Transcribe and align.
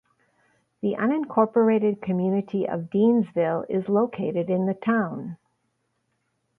The 0.81 0.95
unincorporated 0.97 2.01
community 2.01 2.67
of 2.67 2.89
Deansville 2.89 3.67
is 3.69 3.87
located 3.87 4.49
in 4.49 4.65
the 4.65 4.73
town. 4.73 5.37